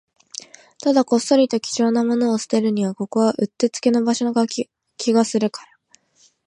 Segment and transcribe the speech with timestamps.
[0.81, 4.67] ただ、こっそりと貴重なものを捨てるには、ここはうってつけな場所な気
[5.13, 5.77] がするから